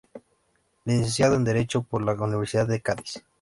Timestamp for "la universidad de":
2.01-2.81